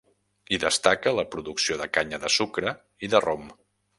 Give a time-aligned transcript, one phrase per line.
[0.55, 2.75] Hi destaca la producció de canya de sucre
[3.09, 3.45] i de rom.